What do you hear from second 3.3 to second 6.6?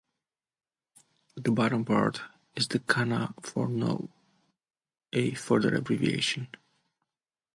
for "no", a further abbreviation.